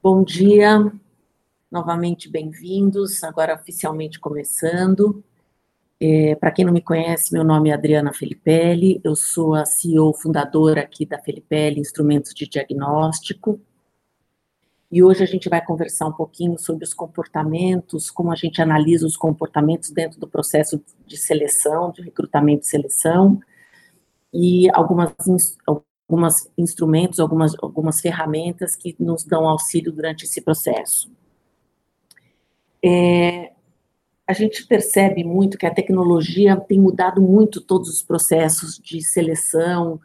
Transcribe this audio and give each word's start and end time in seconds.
Bom 0.00 0.22
dia, 0.22 0.92
novamente 1.68 2.30
bem-vindos, 2.30 3.24
agora 3.24 3.56
oficialmente 3.56 4.20
começando. 4.20 5.24
É, 6.00 6.36
Para 6.36 6.52
quem 6.52 6.64
não 6.64 6.72
me 6.72 6.80
conhece, 6.80 7.32
meu 7.32 7.42
nome 7.42 7.70
é 7.70 7.72
Adriana 7.74 8.12
Felipelli, 8.12 9.00
eu 9.02 9.16
sou 9.16 9.56
a 9.56 9.64
CEO 9.64 10.14
fundadora 10.14 10.82
aqui 10.82 11.04
da 11.04 11.18
Felipelli 11.18 11.80
Instrumentos 11.80 12.32
de 12.32 12.48
Diagnóstico. 12.48 13.60
E 14.88 15.02
hoje 15.02 15.24
a 15.24 15.26
gente 15.26 15.48
vai 15.48 15.64
conversar 15.64 16.06
um 16.06 16.12
pouquinho 16.12 16.56
sobre 16.60 16.84
os 16.84 16.94
comportamentos, 16.94 18.08
como 18.08 18.30
a 18.30 18.36
gente 18.36 18.62
analisa 18.62 19.04
os 19.04 19.16
comportamentos 19.16 19.90
dentro 19.90 20.20
do 20.20 20.28
processo 20.28 20.80
de 21.08 21.16
seleção, 21.16 21.90
de 21.90 22.02
recrutamento 22.02 22.64
e 22.64 22.70
seleção, 22.70 23.40
e 24.32 24.70
algumas, 24.70 25.12
algumas 26.08 26.50
instrumentos, 26.56 27.20
algumas, 27.20 27.54
algumas 27.60 28.00
ferramentas 28.00 28.74
que 28.74 28.96
nos 28.98 29.24
dão 29.24 29.46
auxílio 29.46 29.92
durante 29.92 30.24
esse 30.24 30.40
processo. 30.40 31.12
É, 32.82 33.52
a 34.26 34.32
gente 34.32 34.66
percebe 34.66 35.22
muito 35.22 35.58
que 35.58 35.66
a 35.66 35.74
tecnologia 35.74 36.56
tem 36.56 36.80
mudado 36.80 37.20
muito 37.20 37.60
todos 37.60 37.90
os 37.90 38.02
processos 38.02 38.78
de 38.78 39.02
seleção, 39.02 40.00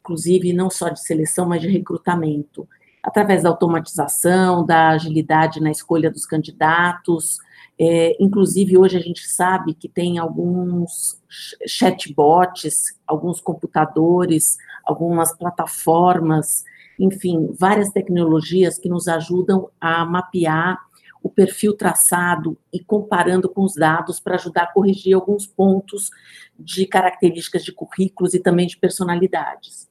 inclusive 0.00 0.52
não 0.52 0.68
só 0.68 0.90
de 0.90 1.02
seleção, 1.02 1.48
mas 1.48 1.62
de 1.62 1.68
recrutamento, 1.68 2.68
através 3.02 3.42
da 3.42 3.48
automatização, 3.48 4.66
da 4.66 4.90
agilidade 4.90 5.60
na 5.60 5.70
escolha 5.70 6.10
dos 6.10 6.26
candidatos. 6.26 7.38
É, 7.80 8.16
inclusive, 8.20 8.76
hoje 8.76 8.96
a 8.96 9.00
gente 9.00 9.26
sabe 9.28 9.72
que 9.72 9.88
tem 9.88 10.18
alguns 10.18 11.22
chatbots, 11.66 12.98
alguns 13.06 13.40
computadores, 13.40 14.56
algumas 14.84 15.36
plataformas, 15.36 16.64
enfim, 16.98 17.54
várias 17.58 17.90
tecnologias 17.90 18.78
que 18.78 18.88
nos 18.88 19.06
ajudam 19.06 19.70
a 19.80 20.04
mapear 20.04 20.78
o 21.22 21.28
perfil 21.28 21.76
traçado 21.76 22.56
e 22.72 22.82
comparando 22.82 23.48
com 23.48 23.62
os 23.62 23.74
dados 23.74 24.20
para 24.20 24.36
ajudar 24.36 24.62
a 24.62 24.72
corrigir 24.72 25.14
alguns 25.14 25.46
pontos 25.46 26.10
de 26.58 26.86
características 26.86 27.64
de 27.64 27.72
currículos 27.72 28.34
e 28.34 28.40
também 28.40 28.66
de 28.66 28.76
personalidades. 28.76 29.87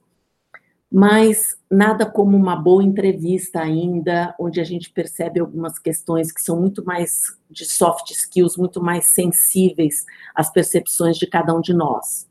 Mas 0.92 1.58
nada 1.70 2.06
como 2.06 2.38
uma 2.38 2.56
boa 2.56 2.82
entrevista 2.82 3.60
ainda, 3.60 4.34
onde 4.40 4.62
a 4.62 4.64
gente 4.64 4.90
percebe 4.90 5.40
algumas 5.40 5.78
questões 5.78 6.32
que 6.32 6.42
são 6.42 6.60
muito 6.60 6.84
mais 6.86 7.38
de 7.50 7.66
soft 7.66 8.12
skills, 8.12 8.56
muito 8.56 8.82
mais 8.82 9.08
sensíveis 9.08 10.06
às 10.34 10.50
percepções 10.50 11.18
de 11.18 11.28
cada 11.28 11.54
um 11.54 11.60
de 11.60 11.74
nós. 11.74 12.28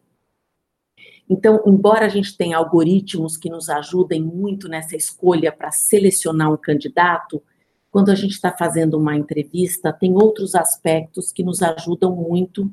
Então, 1.29 1.63
embora 1.67 2.07
a 2.07 2.09
gente 2.09 2.37
tenha 2.37 2.57
algoritmos 2.57 3.37
que 3.37 3.51
nos 3.51 3.69
ajudem 3.69 4.23
muito 4.23 4.69
nessa 4.69 4.97
escolha 4.97 5.53
para 5.53 5.73
selecionar 5.73 6.53
um 6.53 6.57
candidato, 6.57 7.43
quando 7.91 8.11
a 8.11 8.15
gente 8.15 8.33
está 8.33 8.53
fazendo 8.53 8.97
uma 8.97 9.17
entrevista, 9.17 9.93
tem 9.93 10.15
outros 10.15 10.55
aspectos 10.55 11.33
que 11.33 11.43
nos 11.43 11.63
ajudam 11.63 12.15
muito 12.15 12.73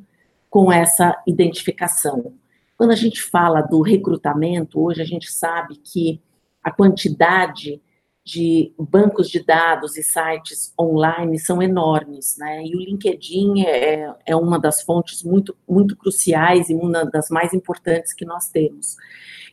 com 0.50 0.72
essa 0.72 1.20
identificação. 1.26 2.34
Quando 2.78 2.92
a 2.92 2.96
gente 2.96 3.22
fala 3.22 3.62
do 3.62 3.82
recrutamento, 3.82 4.82
hoje 4.82 5.02
a 5.02 5.06
gente 5.06 5.32
sabe 5.32 5.76
que 5.78 6.22
a 6.64 6.72
quantidade 6.72 7.82
de 8.26 8.74
bancos 8.80 9.30
de 9.30 9.44
dados 9.44 9.98
e 9.98 10.04
sites 10.04 10.74
online 10.80 11.38
são 11.38 11.62
enormes, 11.62 12.38
né? 12.38 12.64
E 12.64 12.74
o 12.76 12.80
LinkedIn 12.80 13.64
é, 13.66 14.16
é 14.26 14.36
uma 14.36 14.58
das 14.58 14.82
fontes 14.82 15.24
muito, 15.24 15.56
muito 15.68 15.96
cruciais 15.98 16.70
e 16.70 16.74
uma 16.74 17.04
das 17.06 17.30
mais 17.30 17.54
importantes 17.54 18.14
que 18.14 18.24
nós 18.24 18.48
temos. 18.50 18.96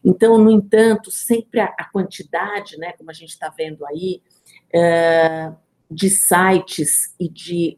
Então, 0.04 0.38
no 0.38 0.50
entanto, 0.50 1.10
sempre 1.10 1.60
a, 1.60 1.74
a 1.78 1.84
quantidade, 1.84 2.78
né, 2.78 2.92
como 2.92 3.10
a 3.10 3.14
gente 3.14 3.30
está 3.30 3.48
vendo 3.48 3.84
aí, 3.84 4.22
é, 4.72 5.52
de 5.90 6.08
sites 6.08 7.14
e 7.18 7.28
de 7.28 7.76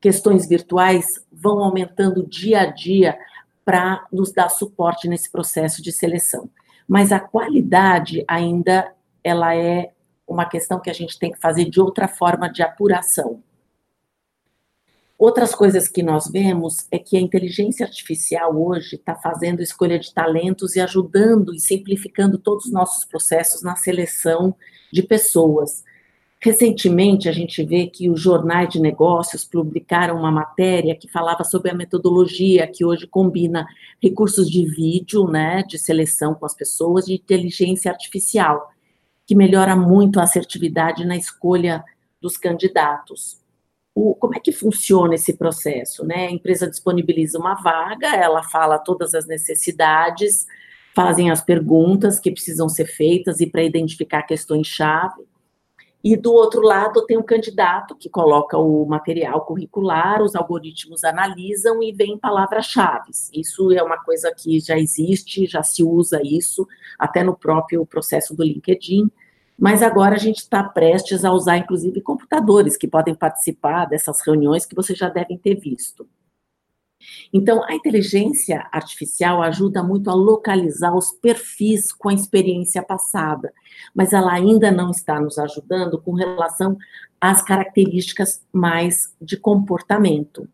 questões 0.00 0.46
virtuais 0.46 1.24
vão 1.32 1.60
aumentando 1.60 2.26
dia 2.26 2.60
a 2.60 2.66
dia 2.66 3.18
para 3.66 4.06
nos 4.12 4.30
dar 4.30 4.48
suporte 4.48 5.08
nesse 5.08 5.28
processo 5.28 5.82
de 5.82 5.90
seleção. 5.90 6.48
Mas 6.86 7.10
a 7.10 7.18
qualidade 7.18 8.24
ainda 8.28 8.94
ela 9.24 9.56
é 9.56 9.90
uma 10.24 10.46
questão 10.46 10.78
que 10.78 10.88
a 10.88 10.92
gente 10.92 11.18
tem 11.18 11.32
que 11.32 11.40
fazer 11.40 11.64
de 11.64 11.80
outra 11.80 12.06
forma 12.06 12.48
de 12.48 12.62
apuração. 12.62 13.42
Outras 15.18 15.52
coisas 15.52 15.88
que 15.88 16.02
nós 16.02 16.30
vemos 16.30 16.86
é 16.92 16.98
que 16.98 17.16
a 17.16 17.20
inteligência 17.20 17.84
artificial 17.84 18.56
hoje 18.56 18.94
está 18.94 19.16
fazendo 19.16 19.62
escolha 19.62 19.98
de 19.98 20.14
talentos 20.14 20.76
e 20.76 20.80
ajudando 20.80 21.52
e 21.52 21.58
simplificando 21.58 22.38
todos 22.38 22.66
os 22.66 22.72
nossos 22.72 23.04
processos 23.04 23.62
na 23.62 23.74
seleção 23.74 24.54
de 24.92 25.02
pessoas. 25.02 25.82
Recentemente, 26.46 27.28
a 27.28 27.32
gente 27.32 27.60
vê 27.64 27.88
que 27.88 28.08
os 28.08 28.20
jornais 28.20 28.68
de 28.68 28.80
negócios 28.80 29.44
publicaram 29.44 30.16
uma 30.16 30.30
matéria 30.30 30.94
que 30.94 31.08
falava 31.10 31.42
sobre 31.42 31.72
a 31.72 31.74
metodologia 31.74 32.68
que 32.68 32.84
hoje 32.84 33.04
combina 33.04 33.66
recursos 34.00 34.48
de 34.48 34.64
vídeo, 34.64 35.26
né, 35.26 35.64
de 35.64 35.76
seleção 35.76 36.36
com 36.36 36.46
as 36.46 36.54
pessoas, 36.54 37.06
de 37.06 37.14
inteligência 37.14 37.90
artificial, 37.90 38.70
que 39.26 39.34
melhora 39.34 39.74
muito 39.74 40.20
a 40.20 40.22
assertividade 40.22 41.04
na 41.04 41.16
escolha 41.16 41.84
dos 42.20 42.36
candidatos. 42.36 43.40
O, 43.92 44.14
como 44.14 44.36
é 44.36 44.38
que 44.38 44.52
funciona 44.52 45.16
esse 45.16 45.32
processo? 45.32 46.06
Né? 46.06 46.28
A 46.28 46.30
empresa 46.30 46.70
disponibiliza 46.70 47.40
uma 47.40 47.54
vaga, 47.54 48.14
ela 48.14 48.44
fala 48.44 48.78
todas 48.78 49.16
as 49.16 49.26
necessidades, 49.26 50.46
fazem 50.94 51.28
as 51.28 51.42
perguntas 51.42 52.20
que 52.20 52.30
precisam 52.30 52.68
ser 52.68 52.86
feitas 52.86 53.40
e 53.40 53.48
para 53.48 53.64
identificar 53.64 54.22
questões-chave 54.22 55.26
e 56.08 56.16
do 56.16 56.32
outro 56.32 56.60
lado 56.60 57.04
tem 57.04 57.18
um 57.18 57.22
candidato 57.22 57.96
que 57.96 58.08
coloca 58.08 58.56
o 58.56 58.86
material 58.86 59.44
curricular, 59.44 60.22
os 60.22 60.36
algoritmos 60.36 61.02
analisam 61.02 61.82
e 61.82 61.90
vem 61.90 62.16
palavras-chave. 62.16 63.10
Isso 63.34 63.72
é 63.72 63.82
uma 63.82 63.98
coisa 63.98 64.32
que 64.32 64.60
já 64.60 64.78
existe, 64.78 65.46
já 65.46 65.64
se 65.64 65.82
usa 65.82 66.20
isso, 66.22 66.64
até 66.96 67.24
no 67.24 67.36
próprio 67.36 67.84
processo 67.84 68.36
do 68.36 68.44
LinkedIn. 68.44 69.10
Mas 69.58 69.82
agora 69.82 70.14
a 70.14 70.18
gente 70.18 70.38
está 70.38 70.62
prestes 70.62 71.24
a 71.24 71.32
usar, 71.32 71.56
inclusive, 71.56 72.00
computadores 72.00 72.76
que 72.76 72.86
podem 72.86 73.16
participar 73.16 73.86
dessas 73.86 74.20
reuniões 74.24 74.64
que 74.64 74.76
vocês 74.76 74.96
já 74.96 75.08
devem 75.08 75.36
ter 75.36 75.56
visto. 75.56 76.06
Então, 77.32 77.62
a 77.64 77.74
inteligência 77.74 78.66
artificial 78.72 79.42
ajuda 79.42 79.82
muito 79.82 80.10
a 80.10 80.14
localizar 80.14 80.94
os 80.94 81.12
perfis 81.12 81.92
com 81.92 82.08
a 82.08 82.14
experiência 82.14 82.82
passada, 82.82 83.52
mas 83.94 84.12
ela 84.12 84.32
ainda 84.32 84.70
não 84.70 84.90
está 84.90 85.20
nos 85.20 85.38
ajudando 85.38 86.00
com 86.00 86.12
relação 86.12 86.76
às 87.20 87.42
características 87.42 88.42
mais 88.52 89.14
de 89.20 89.36
comportamento. 89.36 90.48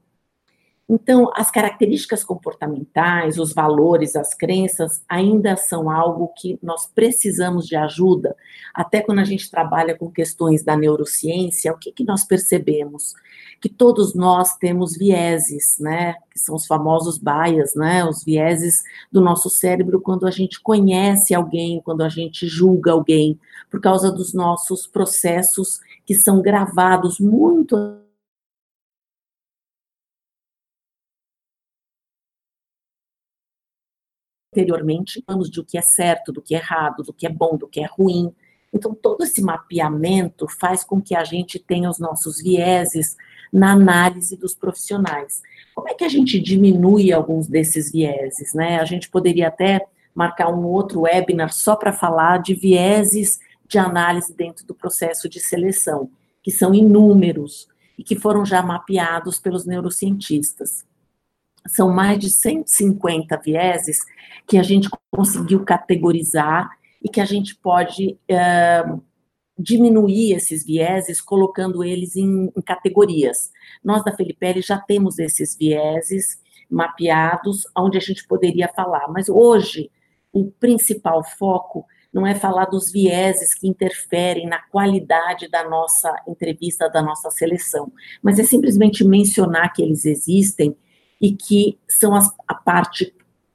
Então, 0.94 1.30
as 1.34 1.50
características 1.50 2.22
comportamentais, 2.22 3.38
os 3.38 3.54
valores, 3.54 4.14
as 4.14 4.34
crenças 4.34 5.03
ainda 5.08 5.56
são 5.56 5.88
algo 5.88 6.30
que 6.36 6.58
nós 6.62 6.86
precisamos 6.86 7.66
de 7.66 7.75
ajuda. 7.75 8.36
Até 8.75 9.00
quando 9.00 9.20
a 9.20 9.25
gente 9.25 9.50
trabalha 9.50 9.97
com 9.97 10.10
questões 10.10 10.62
da 10.62 10.76
neurociência, 10.76 11.72
o 11.72 11.78
que, 11.78 11.92
que 11.92 12.04
nós 12.04 12.25
percebemos? 12.25 13.14
Que 13.58 13.70
todos 13.70 14.14
nós 14.14 14.54
temos 14.58 14.94
vieses, 14.94 15.78
né? 15.81 16.16
Que 16.31 16.38
são 16.38 16.56
os 16.56 16.66
famosos 16.66 17.16
bias, 17.16 17.75
né? 17.75 18.04
Os 18.04 18.22
vieses 18.22 18.82
do 19.10 19.22
nosso 19.22 19.48
cérebro 19.48 19.98
quando 19.98 20.26
a 20.26 20.31
gente 20.31 20.60
conhece 20.60 21.34
alguém, 21.34 21.81
quando 21.82 22.02
a 22.02 22.10
gente 22.10 22.47
julga 22.47 22.92
alguém, 22.92 23.41
por 23.70 23.81
causa 23.81 24.12
dos 24.12 24.34
nossos 24.34 24.86
processos 24.86 25.81
que 26.04 26.14
são 26.14 26.42
gravados 26.42 27.19
muito 27.19 28.02
anteriormente, 34.52 35.22
falamos 35.26 35.50
de 35.50 35.60
o 35.60 35.64
que 35.64 35.78
é 35.78 35.82
certo, 35.82 36.30
do 36.30 36.42
que 36.42 36.54
é 36.54 36.58
errado, 36.58 37.02
do 37.02 37.12
que 37.12 37.26
é 37.26 37.30
bom, 37.30 37.56
do 37.56 37.66
que 37.66 37.80
é 37.80 37.86
ruim. 37.86 38.32
Então, 38.72 38.94
todo 38.94 39.24
esse 39.24 39.42
mapeamento 39.42 40.46
faz 40.46 40.84
com 40.84 41.00
que 41.00 41.14
a 41.14 41.24
gente 41.24 41.58
tenha 41.58 41.88
os 41.90 41.99
nossos 41.99 42.40
vieses 42.40 43.16
na 43.52 43.72
análise 43.72 44.37
dos 44.37 44.54
profissionais. 44.54 45.43
Como 45.75 45.88
é 45.88 45.94
que 45.94 46.04
a 46.04 46.08
gente 46.08 46.38
diminui 46.38 47.12
alguns 47.12 47.46
desses 47.46 47.90
vieses? 47.90 48.52
Né? 48.54 48.78
A 48.78 48.84
gente 48.84 49.08
poderia 49.08 49.49
até 49.49 49.87
marcar 50.14 50.52
um 50.52 50.64
outro 50.64 51.02
webinar 51.02 51.52
só 51.52 51.75
para 51.75 51.93
falar 51.93 52.38
de 52.38 52.55
vieses 52.55 53.38
de 53.66 53.78
análise 53.78 54.34
dentro 54.34 54.66
do 54.66 54.75
processo 54.75 55.28
de 55.28 55.40
seleção, 55.40 56.10
que 56.43 56.50
são 56.50 56.75
inúmeros 56.75 57.66
e 57.98 58.05
que 58.05 58.16
foram 58.16 58.44
já 58.44 58.62
mapeados 58.62 59.38
pelos 59.38 59.64
neurocientistas 59.64 60.84
são 61.67 61.91
mais 61.91 62.19
de 62.19 62.31
150 62.31 63.37
vieses 63.38 63.99
que 64.47 64.59
a 64.59 64.62
gente 64.62 64.88
conseguiu 65.11 65.64
categorizar 65.64 66.70
e 67.03 67.09
que 67.09 67.20
a 67.20 67.25
gente 67.25 67.56
pode 67.56 68.19
é, 68.29 68.85
diminuir 69.59 70.35
esses 70.35 70.64
vieses 70.64 71.20
colocando 71.20 71.85
eles 71.85 72.17
em, 72.17 72.53
em 72.56 72.62
categorias. 72.62 73.50
Nós 73.82 74.05
da 74.05 74.14
Felipe 74.14 74.61
já 74.61 74.79
temos 74.79 75.19
esses 75.19 75.56
vieses 75.56 76.41
mapeados, 76.70 77.65
onde 77.76 77.99
a 77.99 78.00
gente 78.00 78.26
poderia 78.26 78.69
falar, 78.69 79.08
mas 79.08 79.29
hoje 79.29 79.91
o 80.32 80.50
principal 80.50 81.23
foco 81.23 81.87
não 82.12 82.26
é 82.26 82.35
falar 82.35 82.67
dos 82.67 82.91
vieses 82.91 83.55
que 83.55 83.69
interferem 83.69 84.47
na 84.47 84.61
qualidade 84.69 85.49
da 85.49 85.69
nossa 85.69 86.15
entrevista, 86.26 86.88
da 86.88 87.03
nossa 87.03 87.31
seleção, 87.31 87.93
mas 88.23 88.38
é 88.38 88.44
simplesmente 88.44 89.05
mencionar 89.05 89.73
que 89.73 89.82
eles 89.82 90.05
existem 90.05 90.76
e 91.22 91.32
que 91.32 91.78
são 91.88 92.16
as, 92.16 92.34
a 92.48 92.54
parte 92.54 93.14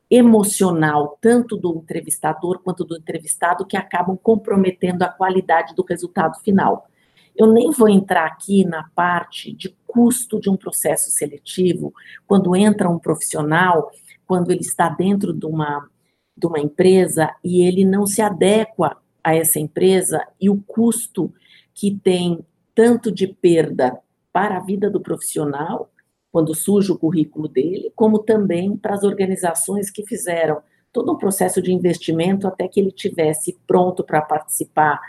emocional, 0.10 1.18
tanto 1.20 1.58
do 1.58 1.76
entrevistador 1.76 2.60
quanto 2.64 2.86
do 2.86 2.96
entrevistado, 2.96 3.66
que 3.66 3.76
acabam 3.76 4.18
comprometendo 4.18 5.04
a 5.04 5.10
qualidade 5.10 5.76
do 5.76 5.84
resultado 5.84 6.40
final. 6.40 6.88
Eu 7.36 7.52
nem 7.52 7.70
vou 7.72 7.90
entrar 7.90 8.26
aqui 8.26 8.66
na 8.66 8.90
parte 8.96 9.52
de 9.52 9.76
custo 9.86 10.40
de 10.40 10.50
um 10.50 10.56
processo 10.56 11.12
seletivo, 11.12 11.94
quando 12.26 12.56
entra 12.56 12.90
um 12.90 12.98
profissional, 12.98 13.92
quando 14.26 14.52
ele 14.52 14.62
está 14.62 14.88
dentro 14.88 15.34
de 15.34 15.46
uma, 15.46 15.90
de 16.36 16.48
uma 16.48 16.60
empresa 16.60 17.36
e 17.44 17.62
ele 17.62 17.84
não 17.84 18.08
se 18.08 18.22
adequa 18.22 18.98
a 19.24 19.36
essa 19.36 19.60
empresa 19.60 20.26
e 20.40 20.50
o 20.50 20.62
custo 20.62 21.34
que 21.74 21.92
tem 21.92 22.40
tanto 22.74 23.12
de 23.12 23.28
perda 23.28 24.00
para 24.32 24.58
a 24.58 24.62
vida 24.62 24.90
do 24.90 25.02
profissional, 25.02 25.92
quando 26.38 26.54
surge 26.54 26.92
o 26.92 27.00
currículo 27.00 27.48
dele, 27.48 27.92
como 27.96 28.20
também 28.20 28.78
para 28.78 28.94
as 28.94 29.04
organizações 29.04 29.90
que 29.90 30.06
fizeram 30.06 30.62
todo 30.94 31.12
um 31.12 31.18
processo 31.18 31.60
de 31.64 31.74
investimento 31.74 32.48
até 32.48 32.68
que 32.68 32.80
ele 32.80 32.92
tivesse 32.92 33.58
pronto 33.66 34.04
para 34.04 34.22
participar 34.22 35.02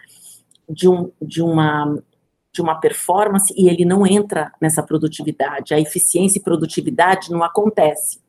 de, 0.66 0.88
um, 0.88 1.12
de, 1.20 1.42
uma, 1.42 2.02
de 2.50 2.62
uma 2.62 2.80
performance 2.80 3.52
e 3.54 3.68
ele 3.68 3.84
não 3.84 4.06
entra 4.06 4.50
nessa 4.58 4.82
produtividade. 4.82 5.74
A 5.74 5.78
eficiência 5.78 6.38
e 6.38 6.42
produtividade 6.42 7.30
não 7.30 7.44
acontece. 7.44 8.22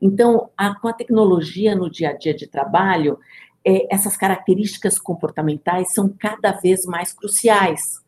Então, 0.00 0.48
a, 0.56 0.74
com 0.80 0.88
a 0.88 0.92
tecnologia 0.94 1.74
no 1.74 1.90
dia 1.90 2.08
a 2.08 2.12
dia 2.14 2.32
de 2.32 2.46
trabalho, 2.46 3.18
é, 3.62 3.94
essas 3.94 4.16
características 4.16 4.98
comportamentais 4.98 5.92
são 5.92 6.08
cada 6.08 6.52
vez 6.52 6.86
mais 6.86 7.12
cruciais. 7.12 8.02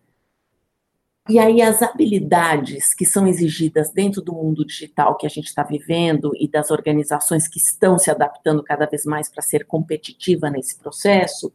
E 1.28 1.40
aí 1.40 1.60
as 1.60 1.82
habilidades 1.82 2.94
que 2.94 3.04
são 3.04 3.26
exigidas 3.26 3.90
dentro 3.90 4.22
do 4.22 4.32
mundo 4.32 4.64
digital 4.64 5.16
que 5.16 5.26
a 5.26 5.28
gente 5.28 5.46
está 5.46 5.64
vivendo 5.64 6.30
e 6.38 6.46
das 6.46 6.70
organizações 6.70 7.48
que 7.48 7.58
estão 7.58 7.98
se 7.98 8.10
adaptando 8.10 8.62
cada 8.62 8.86
vez 8.86 9.04
mais 9.04 9.28
para 9.28 9.42
ser 9.42 9.66
competitiva 9.66 10.48
nesse 10.48 10.78
processo, 10.78 11.52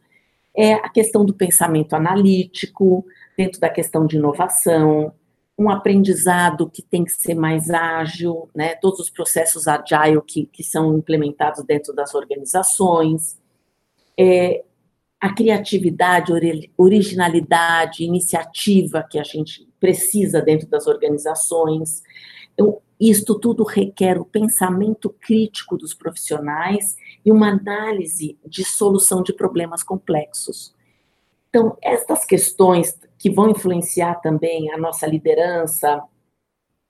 é 0.54 0.74
a 0.74 0.90
questão 0.90 1.24
do 1.24 1.32
pensamento 1.32 1.94
analítico, 1.94 3.04
dentro 3.36 3.58
da 3.58 3.70
questão 3.70 4.06
de 4.06 4.16
inovação, 4.16 5.14
um 5.58 5.70
aprendizado 5.70 6.68
que 6.68 6.82
tem 6.82 7.04
que 7.04 7.12
ser 7.12 7.34
mais 7.34 7.70
ágil, 7.70 8.50
né? 8.54 8.74
Todos 8.74 9.00
os 9.00 9.08
processos 9.10 9.66
agile 9.66 10.20
que, 10.26 10.46
que 10.46 10.62
são 10.62 10.98
implementados 10.98 11.64
dentro 11.64 11.94
das 11.94 12.14
organizações, 12.14 13.38
é, 14.18 14.62
a 15.22 15.32
criatividade, 15.32 16.32
originalidade, 16.76 18.02
iniciativa 18.02 19.06
que 19.08 19.20
a 19.20 19.22
gente 19.22 19.68
precisa 19.78 20.42
dentro 20.42 20.66
das 20.66 20.88
organizações. 20.88 22.02
Então, 22.52 22.82
isto 22.98 23.38
tudo 23.38 23.62
requer 23.62 24.18
o 24.18 24.24
pensamento 24.24 25.08
crítico 25.08 25.76
dos 25.76 25.94
profissionais 25.94 26.96
e 27.24 27.30
uma 27.30 27.50
análise 27.50 28.36
de 28.44 28.64
solução 28.64 29.22
de 29.22 29.32
problemas 29.32 29.84
complexos. 29.84 30.74
Então, 31.48 31.78
estas 31.80 32.24
questões 32.24 32.98
que 33.16 33.30
vão 33.30 33.48
influenciar 33.48 34.16
também 34.16 34.72
a 34.72 34.76
nossa 34.76 35.06
liderança, 35.06 36.02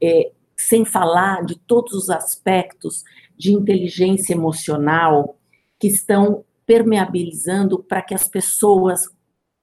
é, 0.02 0.32
sem 0.56 0.87
falar 0.87 1.44
de 1.44 1.58
todos 1.58 1.93
os 1.93 2.08
aspectos 2.08 3.05
de 3.37 3.52
inteligência 3.52 4.32
emocional 4.32 5.37
que 5.79 5.88
estão 5.88 6.46
permeabilizando 6.66 7.82
para 7.82 8.02
que 8.02 8.14
as 8.14 8.28
pessoas 8.28 9.08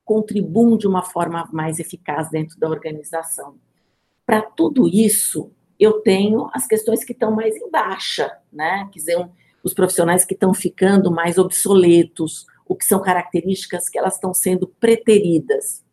contribuam 0.03 0.77
de 0.77 0.87
uma 0.87 1.03
forma 1.03 1.47
mais 1.51 1.79
eficaz 1.79 2.29
dentro 2.29 2.59
da 2.59 2.67
organização. 2.67 3.55
Para 4.25 4.41
tudo 4.41 4.87
isso, 4.87 5.51
eu 5.79 6.01
tenho 6.01 6.49
as 6.53 6.67
questões 6.67 7.03
que 7.03 7.13
estão 7.13 7.31
mais 7.31 7.55
em 7.55 7.69
baixa, 7.69 8.31
né? 8.51 8.89
Quer 8.91 8.99
dizer, 8.99 9.29
os 9.63 9.73
profissionais 9.73 10.25
que 10.25 10.33
estão 10.33 10.53
ficando 10.53 11.11
mais 11.11 11.37
obsoletos, 11.37 12.45
o 12.65 12.75
que 12.75 12.85
são 12.85 13.01
características 13.01 13.89
que 13.89 13.97
elas 13.97 14.15
estão 14.15 14.33
sendo 14.33 14.67
preteridas, 14.67 15.83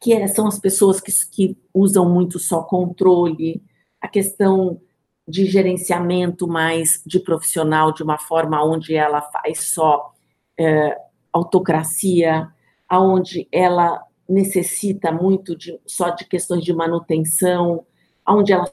que 0.00 0.12
é, 0.12 0.26
são 0.26 0.46
as 0.46 0.58
pessoas 0.58 1.00
que, 1.00 1.12
que 1.30 1.56
usam 1.72 2.08
muito 2.08 2.38
só 2.38 2.62
controle, 2.62 3.62
a 4.00 4.08
questão 4.08 4.80
de 5.26 5.46
gerenciamento 5.46 6.46
mais 6.46 7.02
de 7.06 7.18
profissional, 7.18 7.92
de 7.92 8.02
uma 8.02 8.18
forma 8.18 8.62
onde 8.64 8.94
ela 8.94 9.22
faz 9.22 9.72
só 9.72 10.12
é, 10.58 10.98
autocracia, 11.32 12.52
aonde 12.88 13.48
ela 13.50 14.02
necessita 14.28 15.10
muito 15.10 15.56
de, 15.56 15.78
só 15.86 16.10
de 16.10 16.24
questões 16.26 16.64
de 16.64 16.72
manutenção, 16.72 17.86
onde 18.26 18.52
ela 18.52 18.70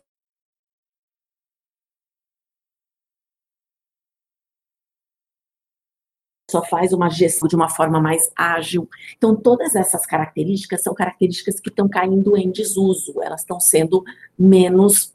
só 6.50 6.63
faz 6.65 6.92
uma 6.92 7.09
gestão 7.09 7.47
de 7.47 7.56
uma 7.56 7.69
forma 7.69 8.00
mais 8.00 8.30
ágil. 8.36 8.89
Então, 9.15 9.33
todas 9.36 9.74
essas 9.74 10.06
características 10.06 10.83
são 10.83 10.94
características 10.94 11.62
que 11.62 11.69
estão 11.69 11.88
caindo 11.88 12.36
em 12.38 12.51
desuso, 12.51 13.21
elas 13.21 13.42
estão 13.42 13.59
sendo 13.59 14.04
menos 14.38 15.13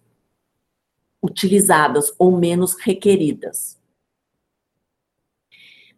utilizadas 1.23 2.13
ou 2.19 2.37
menos 2.37 2.75
requeridas. 2.81 3.79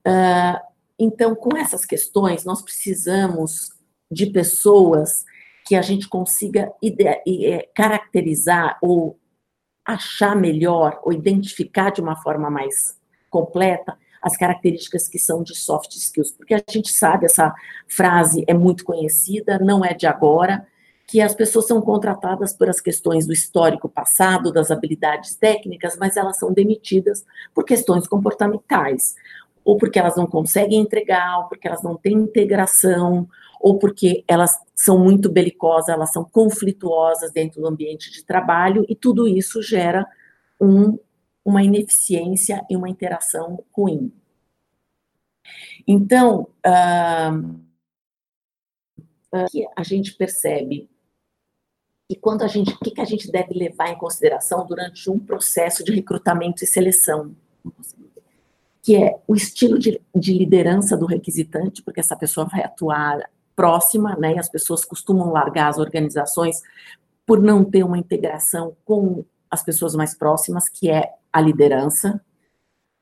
Uh, 0.06 0.58
então, 0.98 1.34
com 1.34 1.56
essas 1.56 1.84
questões, 1.84 2.44
nós 2.44 2.62
precisamos 2.62 3.70
de 4.10 4.26
pessoas 4.26 5.24
que 5.66 5.76
a 5.76 5.82
gente 5.82 6.08
consiga 6.08 6.72
é, 6.82 7.68
caracterizar 7.74 8.78
ou 8.82 9.18
achar 9.84 10.34
melhor 10.34 11.00
ou 11.04 11.12
identificar 11.12 11.90
de 11.90 12.00
uma 12.00 12.16
forma 12.16 12.50
mais 12.50 12.98
completa 13.30 13.98
as 14.20 14.36
características 14.36 15.06
que 15.06 15.18
são 15.18 15.42
de 15.42 15.54
soft 15.54 15.94
skills, 15.94 16.32
porque 16.32 16.54
a 16.54 16.62
gente 16.68 16.90
sabe, 16.90 17.26
essa 17.26 17.54
frase 17.86 18.44
é 18.48 18.54
muito 18.54 18.84
conhecida, 18.84 19.58
não 19.58 19.84
é 19.84 19.94
de 19.94 20.06
agora, 20.06 20.66
que 21.08 21.22
as 21.22 21.34
pessoas 21.34 21.66
são 21.66 21.80
contratadas 21.80 22.52
por 22.52 22.68
as 22.68 22.82
questões 22.82 23.26
do 23.26 23.32
histórico 23.32 23.88
passado, 23.88 24.52
das 24.52 24.70
habilidades 24.70 25.34
técnicas, 25.34 25.96
mas 25.96 26.18
elas 26.18 26.38
são 26.38 26.52
demitidas 26.52 27.24
por 27.54 27.64
questões 27.64 28.06
comportamentais, 28.06 29.16
ou 29.64 29.78
porque 29.78 29.98
elas 29.98 30.16
não 30.16 30.26
conseguem 30.26 30.78
entregar, 30.78 31.38
ou 31.38 31.48
porque 31.48 31.66
elas 31.66 31.82
não 31.82 31.96
têm 31.96 32.12
integração, 32.12 33.26
ou 33.58 33.78
porque 33.78 34.22
elas 34.28 34.60
são 34.74 34.98
muito 34.98 35.30
belicosas, 35.32 35.88
elas 35.88 36.12
são 36.12 36.24
conflituosas 36.24 37.32
dentro 37.32 37.62
do 37.62 37.66
ambiente 37.66 38.12
de 38.12 38.22
trabalho, 38.22 38.84
e 38.86 38.94
tudo 38.94 39.26
isso 39.26 39.62
gera 39.62 40.06
um, 40.60 40.98
uma 41.42 41.62
ineficiência 41.62 42.62
e 42.68 42.76
uma 42.76 42.90
interação 42.90 43.64
ruim. 43.72 44.12
Então, 45.86 46.48
uh, 46.66 47.38
uh, 49.32 49.70
a 49.74 49.82
gente 49.82 50.12
percebe 50.12 50.86
e 52.08 52.16
quando 52.16 52.42
a 52.42 52.46
gente, 52.46 52.72
o 52.72 52.78
que, 52.78 52.90
que 52.92 53.00
a 53.00 53.04
gente 53.04 53.30
deve 53.30 53.52
levar 53.52 53.90
em 53.90 53.98
consideração 53.98 54.66
durante 54.66 55.10
um 55.10 55.18
processo 55.18 55.84
de 55.84 55.92
recrutamento 55.92 56.64
e 56.64 56.66
seleção, 56.66 57.34
que 58.82 58.96
é 58.96 59.20
o 59.28 59.34
estilo 59.34 59.78
de, 59.78 60.00
de 60.14 60.32
liderança 60.32 60.96
do 60.96 61.04
requisitante, 61.04 61.82
porque 61.82 62.00
essa 62.00 62.16
pessoa 62.16 62.46
vai 62.46 62.64
atuar 62.64 63.28
próxima, 63.54 64.16
né? 64.16 64.34
E 64.34 64.38
as 64.38 64.48
pessoas 64.48 64.84
costumam 64.86 65.30
largar 65.30 65.68
as 65.68 65.78
organizações 65.78 66.62
por 67.26 67.42
não 67.42 67.62
ter 67.62 67.84
uma 67.84 67.98
integração 67.98 68.74
com 68.86 69.22
as 69.50 69.62
pessoas 69.62 69.94
mais 69.94 70.14
próximas, 70.14 70.66
que 70.66 70.88
é 70.90 71.12
a 71.30 71.40
liderança. 71.42 72.18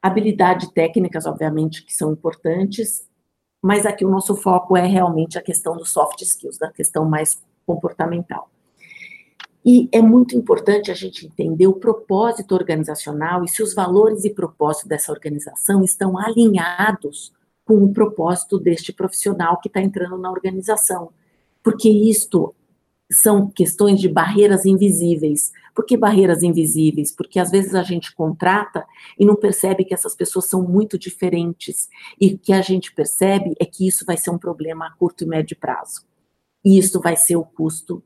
Habilidade 0.02 0.72
técnicas, 0.72 1.26
obviamente, 1.26 1.84
que 1.84 1.94
são 1.94 2.12
importantes, 2.12 3.06
mas 3.62 3.86
aqui 3.86 4.04
o 4.04 4.10
nosso 4.10 4.34
foco 4.34 4.76
é 4.76 4.84
realmente 4.84 5.38
a 5.38 5.42
questão 5.42 5.76
dos 5.76 5.90
soft 5.90 6.20
skills, 6.22 6.58
da 6.58 6.72
questão 6.72 7.04
mais 7.04 7.40
comportamental. 7.64 8.50
E 9.66 9.88
é 9.90 10.00
muito 10.00 10.36
importante 10.36 10.92
a 10.92 10.94
gente 10.94 11.26
entender 11.26 11.66
o 11.66 11.74
propósito 11.74 12.54
organizacional 12.54 13.42
e 13.42 13.48
se 13.48 13.64
os 13.64 13.74
valores 13.74 14.24
e 14.24 14.30
propósitos 14.30 14.88
dessa 14.88 15.10
organização 15.10 15.82
estão 15.82 16.16
alinhados 16.16 17.32
com 17.64 17.78
o 17.78 17.92
propósito 17.92 18.60
deste 18.60 18.92
profissional 18.92 19.58
que 19.58 19.66
está 19.66 19.80
entrando 19.80 20.16
na 20.18 20.30
organização. 20.30 21.10
Porque 21.64 21.90
isto 21.90 22.54
são 23.10 23.50
questões 23.50 24.00
de 24.00 24.08
barreiras 24.08 24.64
invisíveis. 24.64 25.50
Por 25.74 25.84
que 25.84 25.96
barreiras 25.96 26.44
invisíveis? 26.44 27.10
Porque 27.10 27.40
às 27.40 27.50
vezes 27.50 27.74
a 27.74 27.82
gente 27.82 28.14
contrata 28.14 28.86
e 29.18 29.26
não 29.26 29.34
percebe 29.34 29.84
que 29.84 29.94
essas 29.94 30.14
pessoas 30.14 30.46
são 30.46 30.62
muito 30.62 30.96
diferentes. 30.96 31.88
E 32.20 32.34
o 32.34 32.38
que 32.38 32.52
a 32.52 32.60
gente 32.60 32.94
percebe 32.94 33.52
é 33.58 33.64
que 33.64 33.88
isso 33.88 34.04
vai 34.06 34.16
ser 34.16 34.30
um 34.30 34.38
problema 34.38 34.86
a 34.86 34.90
curto 34.92 35.24
e 35.24 35.26
médio 35.26 35.56
prazo. 35.58 36.04
E 36.64 36.78
isso 36.78 37.00
vai 37.00 37.16
ser 37.16 37.34
o 37.34 37.44
custo 37.44 38.00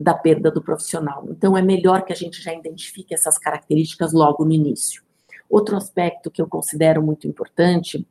da 0.00 0.14
perda 0.14 0.50
do 0.50 0.62
profissional. 0.62 1.26
Então, 1.28 1.56
é 1.56 1.62
melhor 1.62 2.04
que 2.04 2.12
a 2.12 2.16
gente 2.16 2.42
já 2.42 2.54
identifique 2.54 3.14
essas 3.14 3.36
características 3.38 4.12
logo 4.14 4.44
no 4.44 4.52
início. 4.52 5.02
Outro 5.48 5.76
aspecto 5.76 6.30
que 6.30 6.40
eu 6.40 6.48
considero 6.48 7.02
muito 7.02 7.28
importante 7.28 8.06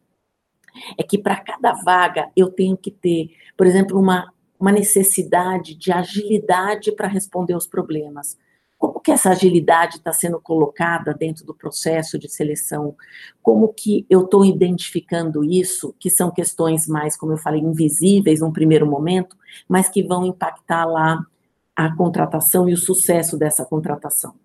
É 0.98 1.04
que 1.04 1.18
para 1.18 1.38
cada 1.38 1.74
vaga 1.74 2.30
eu 2.36 2.52
tenho 2.52 2.78
que 2.78 2.92
ter, 2.92 3.32
por 3.58 3.66
exemplo, 3.66 4.00
uma, 4.00 4.32
uma 4.60 4.72
necessidade 4.72 5.76
de 5.76 5.92
agilidade 5.92 6.92
para 6.92 7.08
responder 7.08 7.56
os 7.56 7.68
problemas. 7.68 8.38
Como 8.78 9.02
que 9.02 9.12
essa 9.12 9.32
agilidade 9.32 9.98
está 9.98 10.14
sendo 10.14 10.40
colocada 10.40 11.14
dentro 11.14 11.46
do 11.46 11.54
processo 11.54 12.18
de 12.18 12.30
seleção? 12.30 12.96
Como 13.42 13.74
que 13.74 14.06
eu 14.10 14.22
estou 14.22 14.46
identificando 14.46 15.44
isso, 15.44 15.94
que 16.00 16.10
são 16.10 16.32
questões 16.32 16.88
mais, 16.88 17.18
como 17.18 17.34
eu 17.34 17.38
falei, 17.38 17.60
invisíveis 17.60 18.40
num 18.40 18.54
primeiro 18.54 18.88
momento, 18.88 19.36
mas 19.68 19.90
que 19.90 20.02
vão 20.02 20.26
impactar 20.26 20.86
lá 20.86 21.26
a 21.86 21.96
contratação 21.96 22.68
e 22.68 22.74
o 22.74 22.78
sucesso 22.78 23.38
dessa 23.38 23.64
contratação. 23.64 24.36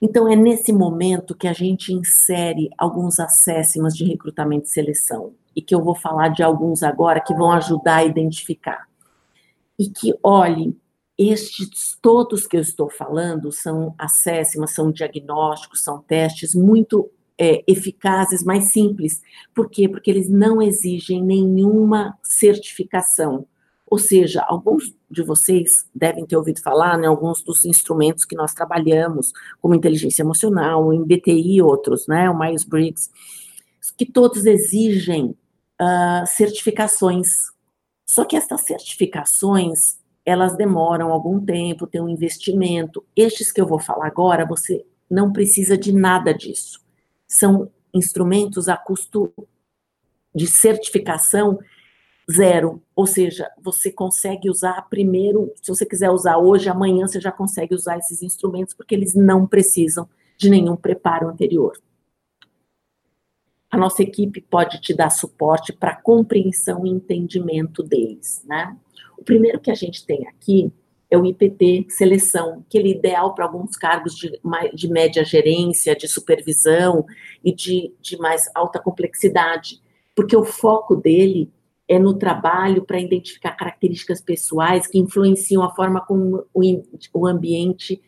Então, 0.00 0.26
é 0.26 0.34
nesse 0.34 0.72
momento 0.72 1.34
que 1.34 1.46
a 1.46 1.52
gente 1.52 1.92
insere 1.92 2.70
alguns 2.78 3.20
assessments 3.20 3.94
de 3.94 4.06
recrutamento 4.06 4.64
e 4.64 4.70
seleção, 4.70 5.34
e 5.54 5.60
que 5.60 5.74
eu 5.74 5.84
vou 5.84 5.94
falar 5.94 6.28
de 6.28 6.42
alguns 6.42 6.82
agora 6.82 7.20
que 7.20 7.34
vão 7.34 7.52
ajudar 7.52 7.96
a 7.96 8.04
identificar. 8.06 8.88
E 9.78 9.90
que, 9.90 10.18
olhe, 10.22 10.74
estes 11.18 11.98
todos 12.00 12.46
que 12.46 12.56
eu 12.56 12.62
estou 12.62 12.88
falando 12.88 13.52
são 13.52 13.94
assessments, 13.98 14.74
são 14.74 14.90
diagnósticos, 14.90 15.82
são 15.82 16.00
testes 16.00 16.54
muito 16.54 17.10
é, 17.36 17.62
eficazes, 17.66 18.42
mais 18.42 18.72
simples. 18.72 19.20
Por 19.54 19.68
quê? 19.68 19.86
Porque 19.86 20.10
eles 20.10 20.30
não 20.30 20.62
exigem 20.62 21.22
nenhuma 21.22 22.18
certificação. 22.22 23.46
Ou 23.90 23.98
seja, 23.98 24.40
alguns 24.46 24.94
de 25.10 25.20
vocês 25.20 25.84
devem 25.92 26.24
ter 26.24 26.36
ouvido 26.36 26.62
falar, 26.62 26.96
né, 26.96 27.08
alguns 27.08 27.42
dos 27.42 27.64
instrumentos 27.64 28.24
que 28.24 28.36
nós 28.36 28.54
trabalhamos, 28.54 29.32
como 29.60 29.74
inteligência 29.74 30.22
emocional, 30.22 30.86
o 30.86 30.92
MBTI 30.92 31.56
e 31.56 31.62
outros, 31.62 32.06
né, 32.06 32.30
o 32.30 32.38
Myers-Briggs, 32.38 33.10
que 33.98 34.06
todos 34.06 34.46
exigem 34.46 35.36
uh, 35.80 36.24
certificações. 36.24 37.50
Só 38.06 38.24
que 38.24 38.36
estas 38.36 38.60
certificações, 38.60 39.98
elas 40.24 40.56
demoram 40.56 41.10
algum 41.10 41.44
tempo, 41.44 41.86
tem 41.86 42.00
um 42.00 42.08
investimento. 42.08 43.04
Estes 43.16 43.50
que 43.50 43.60
eu 43.60 43.66
vou 43.66 43.80
falar 43.80 44.06
agora, 44.06 44.46
você 44.46 44.86
não 45.10 45.32
precisa 45.32 45.76
de 45.76 45.92
nada 45.92 46.32
disso. 46.32 46.80
São 47.26 47.68
instrumentos 47.92 48.68
a 48.68 48.76
custo 48.76 49.32
de 50.32 50.46
certificação 50.46 51.58
zero, 52.30 52.82
ou 52.94 53.06
seja, 53.06 53.50
você 53.60 53.90
consegue 53.90 54.50
usar 54.50 54.82
primeiro, 54.88 55.52
se 55.60 55.68
você 55.68 55.84
quiser 55.84 56.10
usar 56.10 56.38
hoje, 56.38 56.68
amanhã 56.68 57.06
você 57.06 57.20
já 57.20 57.32
consegue 57.32 57.74
usar 57.74 57.98
esses 57.98 58.22
instrumentos, 58.22 58.74
porque 58.74 58.94
eles 58.94 59.14
não 59.14 59.46
precisam 59.46 60.08
de 60.36 60.48
nenhum 60.48 60.76
preparo 60.76 61.28
anterior. 61.28 61.72
A 63.70 63.76
nossa 63.76 64.02
equipe 64.02 64.40
pode 64.40 64.80
te 64.80 64.92
dar 64.92 65.10
suporte 65.10 65.72
para 65.72 65.94
compreensão 65.94 66.84
e 66.84 66.90
entendimento 66.90 67.82
deles, 67.82 68.42
né? 68.44 68.76
O 69.16 69.22
primeiro 69.22 69.60
que 69.60 69.70
a 69.70 69.74
gente 69.74 70.04
tem 70.04 70.26
aqui 70.26 70.72
é 71.10 71.18
o 71.18 71.26
IPT 71.26 71.86
seleção, 71.88 72.64
que 72.68 72.78
ele 72.78 72.92
é 72.92 72.96
ideal 72.96 73.34
para 73.34 73.44
alguns 73.44 73.76
cargos 73.76 74.14
de, 74.14 74.40
de 74.74 74.88
média 74.88 75.24
gerência, 75.24 75.94
de 75.94 76.08
supervisão 76.08 77.04
e 77.44 77.52
de, 77.52 77.92
de 78.00 78.16
mais 78.16 78.48
alta 78.54 78.78
complexidade, 78.78 79.80
porque 80.14 80.36
o 80.36 80.44
foco 80.44 80.96
dele 80.96 81.52
é 81.90 81.98
no 81.98 82.14
trabalho 82.14 82.84
para 82.84 83.00
identificar 83.00 83.50
características 83.50 84.20
pessoais 84.20 84.86
que 84.86 84.96
influenciam 84.96 85.60
a 85.60 85.74
forma 85.74 86.00
como 86.00 86.46
o, 86.54 86.62
o 87.12 87.26
ambiente, 87.26 88.00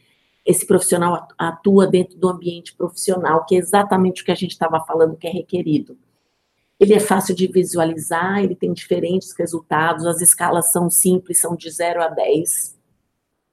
esse 0.46 0.64
profissional 0.64 1.26
atua 1.36 1.88
dentro 1.88 2.16
do 2.16 2.28
ambiente 2.28 2.76
profissional, 2.76 3.44
que 3.44 3.56
é 3.56 3.58
exatamente 3.58 4.22
o 4.22 4.24
que 4.24 4.30
a 4.30 4.36
gente 4.36 4.52
estava 4.52 4.78
falando 4.84 5.16
que 5.16 5.26
é 5.26 5.32
requerido. 5.32 5.98
Ele 6.78 6.94
é 6.94 7.00
fácil 7.00 7.34
de 7.34 7.48
visualizar, 7.48 8.44
ele 8.44 8.54
tem 8.54 8.72
diferentes 8.72 9.32
resultados, 9.36 10.06
as 10.06 10.20
escalas 10.20 10.70
são 10.70 10.88
simples, 10.88 11.40
são 11.40 11.56
de 11.56 11.68
0 11.68 12.04
a 12.04 12.08
10, 12.08 12.78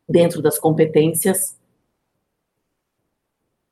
dentro 0.07 0.43
das 0.43 0.59
competências. 0.59 1.57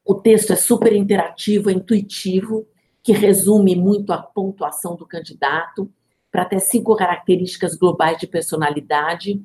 O 0.04 0.16
texto 0.16 0.54
é 0.54 0.56
super 0.56 0.94
interativo, 0.94 1.70
é 1.70 1.74
intuitivo, 1.74 2.68
que 3.04 3.12
resume 3.12 3.76
muito 3.76 4.12
a 4.12 4.18
pontuação 4.18 4.96
do 4.96 5.06
candidato, 5.06 5.88
para 6.32 6.46
ter 6.46 6.60
cinco 6.60 6.96
características 6.96 7.76
globais 7.76 8.18
de 8.18 8.28
personalidade, 8.28 9.42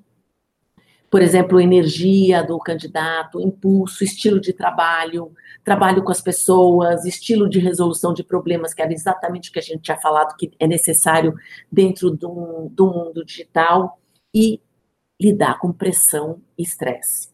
por 1.11 1.21
exemplo, 1.21 1.61
energia 1.61 2.43
do 2.43 2.59
candidato, 2.59 3.41
impulso, 3.41 4.03
estilo 4.03 4.41
de 4.41 4.53
trabalho, 4.53 5.33
trabalho 5.62 6.03
com 6.03 6.11
as 6.11 6.23
pessoas, 6.23 7.05
estilo 7.05 7.49
de 7.49 7.59
resolução 7.59 8.15
de 8.15 8.25
problemas, 8.25 8.73
que 8.73 8.81
era 8.81 8.93
exatamente 8.93 9.51
o 9.51 9.53
que 9.53 9.59
a 9.59 9.62
gente 9.62 9.83
tinha 9.83 9.99
falado 9.99 10.35
que 10.37 10.53
é 10.59 10.67
necessário 10.67 11.35
dentro 11.71 12.11
do, 12.11 12.71
do 12.71 12.87
mundo 12.87 13.25
digital, 13.25 13.99
e 14.35 14.61
lidar 15.21 15.59
com 15.59 15.73
pressão 15.73 16.41
e 16.57 16.62
estresse. 16.62 17.31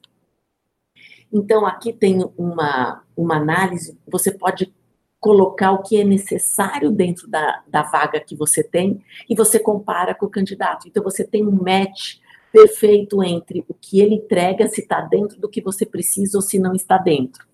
Então, 1.32 1.66
aqui 1.66 1.92
tem 1.92 2.24
uma, 2.36 3.04
uma 3.16 3.36
análise, 3.36 3.98
você 4.06 4.32
pode 4.32 4.74
colocar 5.20 5.72
o 5.72 5.82
que 5.82 5.96
é 6.00 6.04
necessário 6.04 6.90
dentro 6.90 7.28
da, 7.28 7.62
da 7.66 7.82
vaga 7.82 8.20
que 8.20 8.36
você 8.36 8.62
tem 8.62 9.02
e 9.28 9.34
você 9.34 9.58
compara 9.58 10.14
com 10.14 10.26
o 10.26 10.30
candidato. 10.30 10.86
Então, 10.86 11.02
você 11.02 11.24
tem 11.24 11.46
um 11.46 11.50
match 11.50 12.18
perfeito 12.52 13.22
entre 13.22 13.64
o 13.68 13.74
que 13.74 14.00
ele 14.00 14.14
entrega, 14.14 14.68
se 14.68 14.80
está 14.80 15.00
dentro 15.00 15.38
do 15.40 15.48
que 15.48 15.60
você 15.60 15.84
precisa 15.84 16.38
ou 16.38 16.42
se 16.42 16.58
não 16.58 16.74
está 16.74 16.96
dentro. 16.98 17.46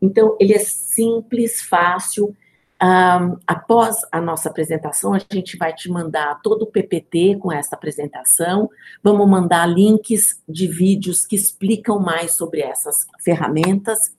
Então, 0.00 0.36
ele 0.40 0.54
é 0.54 0.58
simples, 0.58 1.62
fácil. 1.62 2.34
Um, 2.82 3.38
após 3.46 3.96
a 4.12 4.20
nossa 4.20 4.50
apresentação, 4.50 5.14
a 5.14 5.18
gente 5.32 5.56
vai 5.56 5.72
te 5.74 5.90
mandar 5.90 6.40
todo 6.42 6.62
o 6.62 6.66
PPT 6.66 7.36
com 7.36 7.50
essa 7.50 7.74
apresentação. 7.74 8.68
Vamos 9.02 9.28
mandar 9.28 9.66
links 9.66 10.42
de 10.46 10.66
vídeos 10.66 11.24
que 11.24 11.36
explicam 11.36 11.98
mais 11.98 12.32
sobre 12.32 12.60
essas 12.60 13.06
ferramentas, 13.20 14.14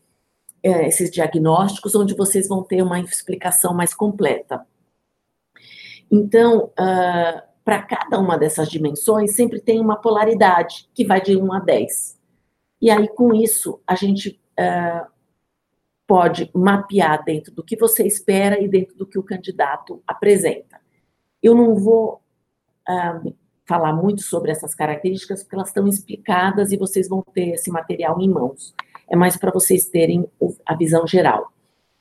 é, 0.64 0.88
esses 0.88 1.10
diagnósticos, 1.12 1.96
onde 1.96 2.16
vocês 2.16 2.48
vão 2.48 2.64
ter 2.64 2.82
uma 2.82 3.00
explicação 3.00 3.74
mais 3.74 3.94
completa. 3.94 4.66
Então, 6.12 6.72
uh, 6.80 7.42
para 7.64 7.84
cada 7.84 8.20
uma 8.20 8.38
dessas 8.38 8.70
dimensões, 8.70 9.36
sempre 9.36 9.60
tem 9.60 9.80
uma 9.80 9.98
polaridade, 9.98 10.90
que 10.94 11.06
vai 11.06 11.22
de 11.22 11.36
1 11.36 11.54
a 11.54 11.60
10. 11.60 12.18
E 12.82 12.90
aí, 12.90 13.08
com 13.10 13.34
isso, 13.34 13.82
a 13.86 13.96
gente 13.96 14.40
uh, 14.60 15.08
pode 16.06 16.50
mapear 16.54 17.24
dentro 17.26 17.54
do 17.54 17.64
que 17.64 17.76
você 17.76 18.06
espera 18.08 18.62
e 18.62 18.68
dentro 18.68 18.96
do 18.96 19.06
que 19.06 19.20
o 19.20 19.24
candidato 19.24 20.02
apresenta. 20.08 20.80
Eu 21.44 21.54
não 21.54 21.76
vou 21.76 22.22
uh, 22.88 23.36
falar 23.66 23.92
muito 23.92 24.22
sobre 24.22 24.52
essas 24.52 24.74
características, 24.74 25.44
porque 25.44 25.56
elas 25.56 25.68
estão 25.68 25.86
explicadas 25.88 26.72
e 26.72 26.78
vocês 26.78 27.10
vão 27.10 27.22
ter 27.34 27.50
esse 27.50 27.70
material 27.70 28.20
em 28.22 28.30
mãos. 28.30 28.74
É 29.10 29.16
mais 29.16 29.38
para 29.38 29.52
vocês 29.52 29.88
terem 29.88 30.28
a 30.66 30.76
visão 30.76 31.08
geral 31.08 31.52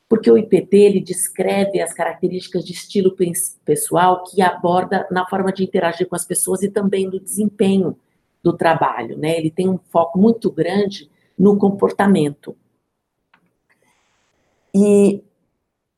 porque 0.08 0.30
o 0.30 0.38
IPT 0.38 0.76
ele 0.76 1.00
descreve 1.00 1.80
as 1.80 1.92
características 1.92 2.64
de 2.64 2.72
estilo 2.72 3.16
pessoal 3.64 4.22
que 4.24 4.40
aborda 4.40 5.06
na 5.10 5.26
forma 5.26 5.52
de 5.52 5.64
interagir 5.64 6.08
com 6.08 6.14
as 6.14 6.24
pessoas 6.24 6.62
e 6.62 6.70
também 6.70 7.10
do 7.10 7.18
desempenho 7.18 7.98
do 8.42 8.56
trabalho, 8.56 9.18
né? 9.18 9.36
Ele 9.36 9.50
tem 9.50 9.68
um 9.68 9.78
foco 9.90 10.18
muito 10.18 10.50
grande 10.50 11.10
no 11.36 11.58
comportamento. 11.58 12.56
E 14.72 15.24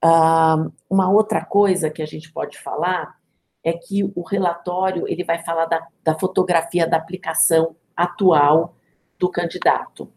uh, 0.03 0.73
uma 0.89 1.11
outra 1.11 1.45
coisa 1.45 1.91
que 1.91 2.01
a 2.01 2.07
gente 2.07 2.33
pode 2.33 2.59
falar 2.59 3.19
é 3.63 3.75
que 3.75 4.11
o 4.15 4.23
relatório 4.23 5.07
ele 5.07 5.25
vai 5.25 5.43
falar 5.43 5.67
da, 5.67 5.87
da 6.03 6.19
fotografia 6.19 6.87
da 6.87 6.97
aplicação 6.97 7.77
atual 7.95 8.75
do 9.19 9.29
candidato. 9.29 10.11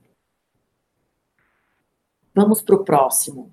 Vamos 2.33 2.61
para 2.61 2.75
o 2.75 2.83
próximo. 2.83 3.51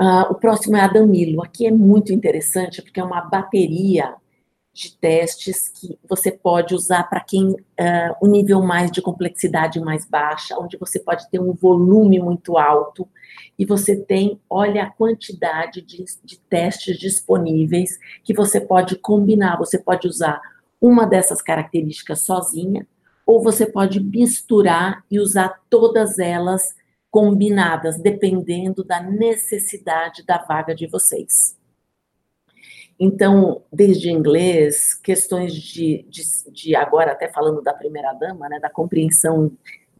Uh, 0.00 0.30
o 0.30 0.34
próximo 0.36 0.76
é 0.76 0.80
a 0.80 0.86
Danilo. 0.86 1.42
Aqui 1.42 1.66
é 1.66 1.70
muito 1.72 2.12
interessante 2.12 2.80
porque 2.80 3.00
é 3.00 3.04
uma 3.04 3.20
bateria 3.20 4.14
de 4.72 4.96
testes 4.96 5.68
que 5.68 5.98
você 6.08 6.30
pode 6.30 6.72
usar 6.72 7.02
para 7.08 7.18
quem 7.18 7.50
uh, 7.50 7.56
o 8.20 8.28
nível 8.28 8.62
mais 8.62 8.92
de 8.92 9.02
complexidade 9.02 9.80
mais 9.80 10.06
baixa, 10.06 10.56
onde 10.56 10.76
você 10.76 11.00
pode 11.00 11.28
ter 11.30 11.40
um 11.40 11.52
volume 11.52 12.20
muito 12.20 12.56
alto 12.56 13.08
e 13.58 13.66
você 13.66 13.96
tem, 13.96 14.40
olha 14.48 14.84
a 14.84 14.90
quantidade 14.90 15.82
de, 15.82 16.04
de 16.22 16.38
testes 16.38 16.96
disponíveis 16.96 17.98
que 18.22 18.32
você 18.32 18.60
pode 18.60 18.96
combinar. 18.96 19.58
Você 19.58 19.80
pode 19.80 20.06
usar 20.06 20.40
uma 20.80 21.04
dessas 21.04 21.42
características 21.42 22.20
sozinha, 22.20 22.86
ou 23.28 23.42
você 23.42 23.66
pode 23.66 24.00
misturar 24.00 25.04
e 25.10 25.20
usar 25.20 25.62
todas 25.68 26.18
elas 26.18 26.74
combinadas, 27.10 27.98
dependendo 27.98 28.82
da 28.82 29.02
necessidade 29.02 30.24
da 30.24 30.38
vaga 30.38 30.74
de 30.74 30.86
vocês. 30.86 31.54
Então, 32.98 33.60
desde 33.70 34.10
inglês, 34.10 34.94
questões 34.94 35.52
de, 35.52 36.06
de, 36.08 36.22
de 36.50 36.74
agora 36.74 37.12
até 37.12 37.28
falando 37.28 37.60
da 37.60 37.74
primeira 37.74 38.14
dama, 38.14 38.48
né, 38.48 38.58
da 38.60 38.70
compreensão 38.70 39.52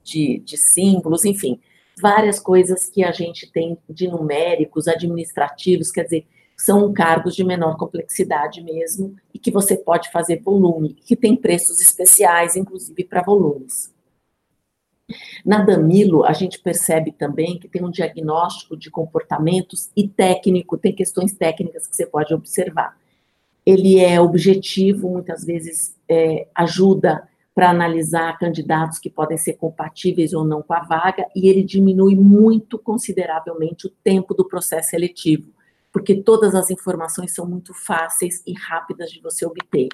de, 0.03 0.39
de 0.39 0.57
símbolos, 0.57 1.27
enfim, 1.27 1.61
várias 2.01 2.41
coisas 2.41 2.89
que 2.89 3.05
a 3.05 3.13
gente 3.13 3.53
tem 3.53 3.77
de 3.91 4.09
numéricos, 4.09 4.89
administrativos, 4.89 5.91
quer 5.91 6.05
dizer, 6.05 6.27
são 6.59 6.93
cargos 6.93 7.37
de 7.37 7.45
menor 7.45 7.77
complexidade 7.77 8.61
mesmo 8.63 9.15
e 9.33 9.39
que 9.39 9.51
você 9.51 9.77
pode 9.77 10.11
fazer 10.11 10.43
volume, 10.43 10.95
que 10.95 11.15
tem 11.15 11.37
preços 11.37 11.81
especiais, 11.81 12.57
inclusive 12.57 13.05
para 13.05 13.23
volumes. 13.23 13.95
Na 15.47 15.63
Damilo, 15.63 16.25
a 16.25 16.33
gente 16.33 16.59
percebe 16.59 17.13
também 17.13 17.59
que 17.59 17.69
tem 17.69 17.83
um 17.83 17.91
diagnóstico 17.91 18.77
de 18.77 18.91
comportamentos 18.91 19.89
e 19.97 20.07
técnico, 20.07 20.77
tem 20.77 20.93
questões 20.93 21.33
técnicas 21.33 21.87
que 21.87 21.97
você 21.97 22.05
pode 22.05 22.35
observar. 22.35 22.99
Ele 23.65 24.01
é 24.01 24.21
objetivo, 24.21 25.09
muitas 25.09 25.45
vezes 25.45 25.97
é, 26.09 26.49
ajuda 26.55 27.27
para 27.55 27.71
analisar 27.71 28.39
candidatos 28.39 28.99
que 28.99 29.09
podem 29.09 29.39
ser 29.39 29.55
compatíveis 29.55 30.33
ou 30.33 30.45
não 30.45 30.63
com 30.63 30.75
a 30.75 30.81
vaga, 30.81 31.27
e 31.35 31.49
ele 31.49 31.63
diminui 31.63 32.15
muito 32.15 32.79
consideravelmente 32.79 33.87
o 33.87 33.91
tempo 34.03 34.35
do 34.35 34.47
processo 34.47 34.91
seletivo, 34.91 35.53
porque 35.93 36.23
todas 36.23 36.55
as 36.55 36.71
informações 36.71 37.35
são 37.35 37.47
muito 37.47 37.73
fáceis 37.75 38.43
e 38.47 38.53
rápidas 38.53 39.11
de 39.11 39.21
você 39.21 39.47
obter. 39.47 39.89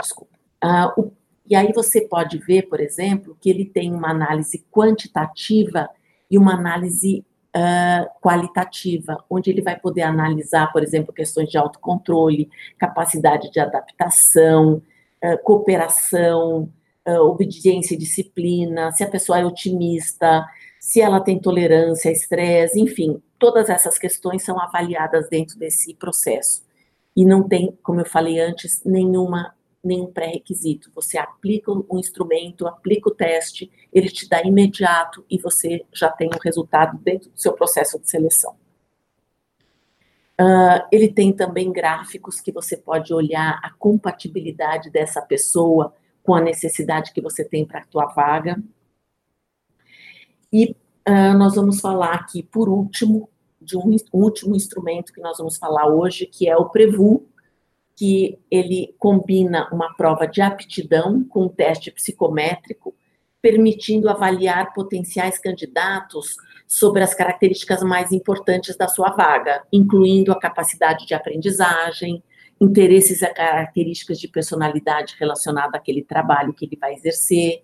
Desculpa. 0.00 0.38
Ah, 0.60 0.92
o 0.96 1.12
e 1.52 1.54
aí 1.54 1.72
você 1.74 2.00
pode 2.00 2.38
ver, 2.38 2.62
por 2.62 2.80
exemplo, 2.80 3.36
que 3.40 3.50
ele 3.50 3.64
tem 3.64 3.92
uma 3.92 4.10
análise 4.10 4.64
quantitativa 4.70 5.88
e 6.30 6.38
uma 6.38 6.54
análise 6.54 7.24
uh, 7.54 8.20
qualitativa, 8.20 9.22
onde 9.28 9.50
ele 9.50 9.60
vai 9.60 9.78
poder 9.78 10.02
analisar, 10.02 10.72
por 10.72 10.82
exemplo, 10.82 11.12
questões 11.12 11.50
de 11.50 11.58
autocontrole, 11.58 12.48
capacidade 12.78 13.50
de 13.50 13.60
adaptação, 13.60 14.80
uh, 15.22 15.38
cooperação, 15.42 16.70
uh, 17.06 17.20
obediência 17.20 17.94
e 17.94 17.98
disciplina, 17.98 18.90
se 18.92 19.04
a 19.04 19.10
pessoa 19.10 19.38
é 19.38 19.44
otimista, 19.44 20.46
se 20.80 21.00
ela 21.00 21.20
tem 21.20 21.38
tolerância 21.38 22.10
estresse, 22.10 22.80
enfim, 22.80 23.20
todas 23.42 23.68
essas 23.68 23.98
questões 23.98 24.44
são 24.44 24.60
avaliadas 24.60 25.28
dentro 25.28 25.58
desse 25.58 25.92
processo. 25.94 26.62
E 27.16 27.24
não 27.24 27.42
tem, 27.48 27.76
como 27.82 28.00
eu 28.00 28.06
falei 28.06 28.38
antes, 28.38 28.80
nenhuma 28.84 29.52
nenhum 29.82 30.12
pré-requisito. 30.12 30.92
Você 30.94 31.18
aplica 31.18 31.72
o 31.72 31.98
instrumento, 31.98 32.68
aplica 32.68 33.08
o 33.08 33.14
teste, 33.14 33.68
ele 33.92 34.08
te 34.08 34.28
dá 34.28 34.40
imediato 34.40 35.26
e 35.28 35.36
você 35.38 35.84
já 35.92 36.08
tem 36.08 36.28
o 36.28 36.38
resultado 36.40 36.96
dentro 36.98 37.30
do 37.30 37.40
seu 37.40 37.52
processo 37.52 37.98
de 37.98 38.08
seleção. 38.08 38.54
Uh, 40.40 40.86
ele 40.92 41.08
tem 41.08 41.32
também 41.32 41.72
gráficos 41.72 42.40
que 42.40 42.52
você 42.52 42.76
pode 42.76 43.12
olhar 43.12 43.58
a 43.60 43.70
compatibilidade 43.70 44.88
dessa 44.88 45.20
pessoa 45.20 45.92
com 46.22 46.32
a 46.32 46.40
necessidade 46.40 47.12
que 47.12 47.20
você 47.20 47.44
tem 47.44 47.66
para 47.66 47.80
a 47.80 47.86
tua 47.86 48.06
vaga. 48.06 48.62
E 50.52 50.76
uh, 51.08 51.36
nós 51.36 51.56
vamos 51.56 51.80
falar 51.80 52.14
aqui, 52.14 52.40
por 52.40 52.68
último, 52.68 53.28
de 53.64 53.76
um, 53.76 53.96
último 54.12 54.54
instrumento 54.54 55.12
que 55.12 55.20
nós 55.20 55.38
vamos 55.38 55.56
falar 55.56 55.86
hoje, 55.86 56.26
que 56.26 56.48
é 56.48 56.56
o 56.56 56.68
Prevu, 56.68 57.26
que 57.94 58.38
ele 58.50 58.94
combina 58.98 59.68
uma 59.72 59.94
prova 59.94 60.26
de 60.26 60.40
aptidão 60.40 61.24
com 61.24 61.44
um 61.44 61.48
teste 61.48 61.90
psicométrico, 61.90 62.94
permitindo 63.40 64.08
avaliar 64.08 64.72
potenciais 64.72 65.38
candidatos 65.38 66.36
sobre 66.66 67.02
as 67.02 67.14
características 67.14 67.82
mais 67.82 68.12
importantes 68.12 68.76
da 68.76 68.88
sua 68.88 69.10
vaga, 69.10 69.62
incluindo 69.72 70.32
a 70.32 70.38
capacidade 70.38 71.06
de 71.06 71.14
aprendizagem, 71.14 72.22
interesses 72.60 73.20
e 73.20 73.26
características 73.26 74.18
de 74.18 74.28
personalidade 74.28 75.16
relacionada 75.18 75.76
àquele 75.76 76.02
trabalho 76.02 76.52
que 76.52 76.64
ele 76.64 76.78
vai 76.80 76.94
exercer, 76.94 77.62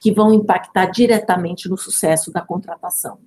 que 0.00 0.12
vão 0.12 0.32
impactar 0.34 0.86
diretamente 0.86 1.68
no 1.68 1.76
sucesso 1.76 2.32
da 2.32 2.40
contratação. 2.40 3.18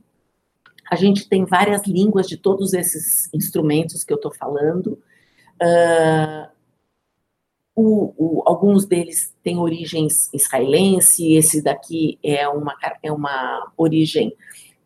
A 0.90 0.96
gente 0.96 1.28
tem 1.28 1.46
várias 1.46 1.86
línguas 1.88 2.28
de 2.28 2.38
todos 2.38 2.74
esses 2.74 3.34
instrumentos 3.34 4.04
que 4.04 4.14
eu 4.14 4.18
estou 4.18 4.34
falando, 4.34 5.00
Uh, 5.62 6.52
o, 7.76 8.14
o, 8.18 8.44
alguns 8.46 8.86
deles 8.86 9.36
têm 9.44 9.58
origens 9.58 10.30
israelense, 10.34 11.34
esse 11.34 11.62
daqui 11.62 12.20
é 12.22 12.48
uma, 12.48 12.76
é 13.02 13.12
uma 13.12 13.72
origem 13.76 14.36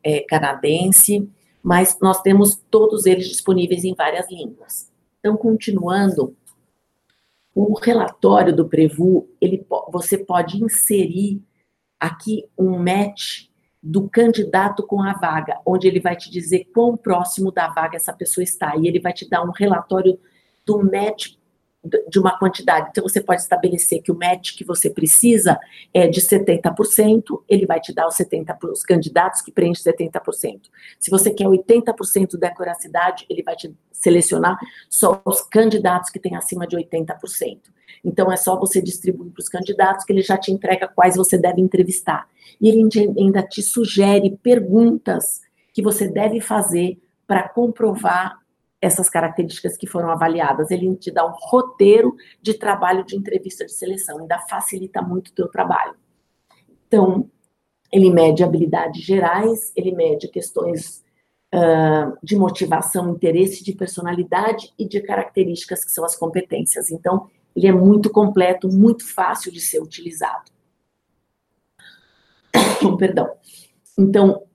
é, 0.04 0.22
canadense, 0.22 1.30
mas 1.62 1.98
nós 2.02 2.22
temos 2.22 2.56
todos 2.70 3.06
eles 3.06 3.28
disponíveis 3.28 3.84
em 3.84 3.94
várias 3.94 4.30
línguas. 4.32 4.90
Então, 5.20 5.36
continuando, 5.36 6.36
o 7.54 7.78
relatório 7.78 8.56
do 8.56 8.70
Prevu, 8.70 9.28
ele, 9.42 9.66
você 9.92 10.18
pode 10.18 10.64
inserir 10.64 11.42
aqui 12.00 12.46
um 12.58 12.78
match 12.78 13.48
do 13.82 14.10
candidato 14.10 14.86
com 14.86 15.02
a 15.02 15.14
vaga, 15.14 15.60
onde 15.66 15.88
ele 15.88 16.00
vai 16.00 16.16
te 16.16 16.32
dizer 16.32 16.66
quão 16.74 16.98
próximo 16.98 17.52
da 17.52 17.68
vaga 17.68 17.96
essa 17.96 18.14
pessoa 18.14 18.44
está, 18.44 18.76
e 18.76 18.88
ele 18.88 19.00
vai 19.00 19.14
te 19.14 19.30
dar 19.30 19.44
um 19.44 19.52
relatório 19.52 20.20
do 20.66 20.84
match 20.84 21.36
de 21.84 22.20
uma 22.20 22.38
quantidade. 22.38 22.90
Então, 22.92 23.04
você 23.04 23.22
pode 23.22 23.42
estabelecer 23.42 24.02
que 24.02 24.12
o 24.12 24.18
match 24.18 24.56
que 24.58 24.64
você 24.64 24.90
precisa 24.90 25.60
é 25.94 26.08
de 26.08 26.20
70%, 26.20 27.44
ele 27.48 27.66
vai 27.66 27.80
te 27.80 27.94
dar 27.94 28.08
os 28.08 28.16
70% 28.16 28.72
os 28.72 28.84
candidatos 28.84 29.42
que 29.42 29.52
preenchem 29.52 29.94
70%. 29.94 30.62
Se 31.00 31.10
você 31.10 31.32
quer 31.32 31.46
80% 31.46 32.38
da 32.38 32.48
acuracidade, 32.48 33.26
ele 33.30 33.44
vai 33.44 33.56
te 33.56 33.74
selecionar 33.92 34.58
só 34.90 35.22
os 35.26 35.42
candidatos 35.42 36.10
que 36.10 36.20
têm 36.20 36.36
acima 36.36 36.68
de 36.68 36.76
80%. 36.76 37.60
Então, 38.04 38.32
é 38.32 38.38
só 38.38 38.60
você 38.60 38.82
distribuir 38.82 39.32
para 39.32 39.42
os 39.42 39.50
candidatos 39.50 40.06
que 40.06 40.14
ele 40.14 40.22
já 40.22 40.38
te 40.38 40.52
entrega 40.52 40.88
quais 40.88 41.16
você 41.16 41.38
deve 41.38 41.62
entrevistar. 41.62 42.28
E 42.60 42.70
ele 42.70 42.88
ainda 43.18 43.42
te 43.44 43.62
sugere 43.62 44.38
perguntas 44.42 45.42
que 45.74 45.82
você 45.82 46.08
deve 46.08 46.40
fazer 46.42 47.00
para 47.26 47.48
comprovar 47.48 48.40
essas 48.82 49.10
características 49.10 49.76
que 49.76 49.88
foram 49.88 50.10
avaliadas. 50.10 50.72
Ele 50.72 50.96
te 50.96 51.12
dá 51.12 51.26
um 51.26 51.34
roteiro 51.34 52.16
de 52.42 52.54
trabalho 52.54 53.04
de 53.04 53.16
entrevista 53.16 53.66
de 53.66 53.74
seleção, 53.74 54.20
ainda 54.20 54.40
facilita 54.40 55.02
muito 55.02 55.30
o 55.30 55.34
teu 55.34 55.48
trabalho. 55.48 55.96
Então, 56.88 57.30
ele 57.92 58.12
mede 58.12 58.44
habilidades 58.44 59.04
gerais, 59.04 59.72
ele 59.76 59.92
mede 59.92 60.28
questões 60.28 61.04
uh, 61.54 62.18
de 62.22 62.36
motivação, 62.36 63.12
interesse, 63.12 63.64
de 63.64 63.74
personalidade 63.74 64.74
e 64.78 64.88
de 64.88 65.02
características 65.02 65.84
que 65.84 65.92
são 65.92 66.06
as 66.06 66.16
competências. 66.16 66.92
Então, 66.92 67.30
ele 67.56 67.68
é 67.68 67.72
muito 67.72 68.10
completo, 68.10 68.68
muito 68.68 69.12
fácil 69.12 69.52
de 69.52 69.60
ser 69.60 69.82
utilizado. 69.82 70.52
Perdão. 72.98 73.32
Então, 73.98 74.47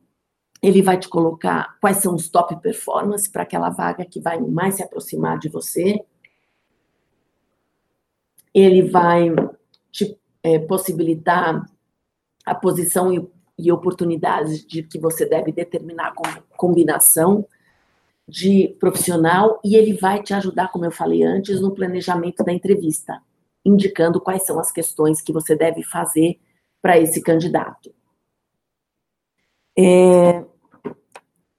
ele 0.62 0.80
vai 0.80 0.96
te 0.96 1.08
colocar 1.08 1.76
quais 1.80 1.96
são 1.96 2.14
os 2.14 2.28
top 2.28 2.54
performance 2.60 3.28
para 3.28 3.42
aquela 3.42 3.68
vaga 3.68 4.04
que 4.04 4.20
vai 4.20 4.40
mais 4.40 4.76
se 4.76 4.82
aproximar 4.82 5.38
de 5.38 5.48
você. 5.48 6.00
Ele 8.54 8.82
vai 8.82 9.34
te 9.90 10.16
é, 10.42 10.60
possibilitar 10.60 11.66
a 12.46 12.54
posição 12.54 13.12
e, 13.12 13.28
e, 13.58 13.72
oportunidades 13.72 14.64
de 14.64 14.84
que 14.84 15.00
você 15.00 15.26
deve 15.26 15.50
determinar 15.50 16.14
com 16.14 16.22
combinação 16.56 17.44
de 18.28 18.76
profissional 18.78 19.60
e 19.64 19.74
ele 19.74 19.94
vai 19.94 20.22
te 20.22 20.32
ajudar, 20.32 20.70
como 20.70 20.84
eu 20.84 20.92
falei 20.92 21.24
antes, 21.24 21.60
no 21.60 21.74
planejamento 21.74 22.44
da 22.44 22.52
entrevista, 22.52 23.20
indicando 23.64 24.20
quais 24.20 24.44
são 24.44 24.60
as 24.60 24.70
questões 24.70 25.20
que 25.20 25.32
você 25.32 25.56
deve 25.56 25.82
fazer 25.82 26.38
para 26.80 26.98
esse 26.98 27.20
candidato. 27.20 27.92
É, 29.76 30.44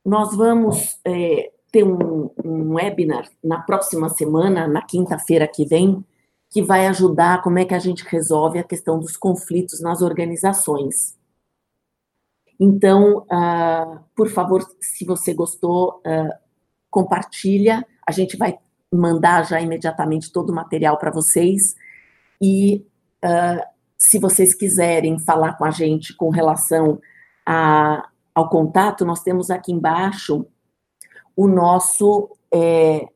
nós 0.05 0.35
vamos 0.35 0.99
é, 1.05 1.51
ter 1.71 1.83
um, 1.83 2.29
um, 2.43 2.73
webinar 2.73 3.29
na 3.43 3.59
próxima 3.61 4.09
semana, 4.09 4.67
na 4.67 4.81
quinta-feira 4.81 5.47
que 5.47 5.65
vem, 5.65 6.03
que 6.49 6.61
vai 6.61 6.87
ajudar 6.87 7.41
como 7.41 7.59
é 7.59 7.65
que 7.65 7.73
a 7.73 7.79
gente 7.79 8.03
resolve 8.03 8.59
a 8.59 8.63
questão 8.63 8.99
dos 8.99 9.17
conflitos 9.17 9.81
nas 9.81 10.01
organizações. 10.01 11.17
Então, 12.59 13.19
uh, 13.19 13.99
por 14.15 14.29
favor, 14.29 14.63
se 14.79 15.03
você 15.03 15.33
gostou, 15.33 16.01
uh, 16.05 16.43
compartilha. 16.93 17.83
A 18.07 18.11
gente 18.11 18.37
vai 18.37 18.59
mandar 18.93 19.47
já 19.47 19.59
imediatamente 19.59 20.31
todo 20.31 20.51
o 20.51 20.55
material 20.55 20.97
para 20.99 21.09
vocês. 21.09 21.75
E 22.39 22.85
uh, 23.25 23.63
se 23.97 24.19
vocês 24.19 24.53
quiserem 24.53 25.17
falar 25.17 25.57
com 25.57 25.65
a 25.65 25.71
gente 25.71 26.15
com 26.15 26.29
relação 26.29 27.01
a 27.43 28.07
ao 28.33 28.49
contato, 28.49 29.05
nós 29.05 29.21
temos 29.21 29.51
aqui 29.51 29.71
embaixo 29.71 30.45
o 31.35 31.47
nosso 31.47 32.35
é, 32.53 33.07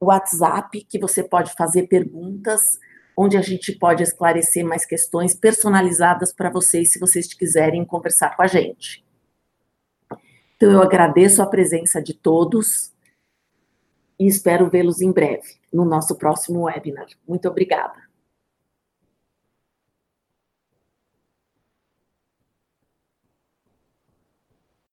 WhatsApp, 0.00 0.84
que 0.84 0.98
você 0.98 1.22
pode 1.22 1.52
fazer 1.54 1.86
perguntas, 1.86 2.60
onde 3.16 3.36
a 3.36 3.42
gente 3.42 3.72
pode 3.72 4.02
esclarecer 4.02 4.64
mais 4.64 4.84
questões 4.84 5.34
personalizadas 5.34 6.32
para 6.32 6.50
vocês, 6.50 6.92
se 6.92 6.98
vocês 6.98 7.32
quiserem 7.32 7.84
conversar 7.84 8.36
com 8.36 8.42
a 8.42 8.46
gente. 8.46 9.04
Então, 10.56 10.70
eu 10.70 10.82
agradeço 10.82 11.42
a 11.42 11.46
presença 11.46 12.02
de 12.02 12.14
todos 12.14 12.92
e 14.18 14.26
espero 14.26 14.70
vê-los 14.70 15.00
em 15.00 15.12
breve, 15.12 15.58
no 15.72 15.84
nosso 15.84 16.16
próximo 16.16 16.62
webinar. 16.62 17.06
Muito 17.26 17.48
obrigada. 17.48 18.03